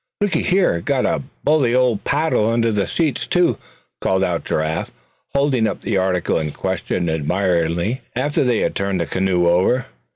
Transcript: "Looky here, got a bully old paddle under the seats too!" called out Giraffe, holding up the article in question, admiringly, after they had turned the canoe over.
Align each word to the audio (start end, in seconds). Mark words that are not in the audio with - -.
"Looky 0.19 0.41
here, 0.41 0.81
got 0.81 1.05
a 1.05 1.21
bully 1.43 1.75
old 1.75 2.03
paddle 2.03 2.49
under 2.49 2.71
the 2.71 2.87
seats 2.87 3.27
too!" 3.27 3.59
called 4.01 4.23
out 4.23 4.43
Giraffe, 4.43 4.89
holding 5.35 5.67
up 5.67 5.83
the 5.83 5.95
article 5.95 6.39
in 6.39 6.53
question, 6.53 7.07
admiringly, 7.07 8.01
after 8.15 8.43
they 8.43 8.61
had 8.61 8.73
turned 8.73 8.99
the 8.99 9.05
canoe 9.05 9.47
over. 9.47 9.85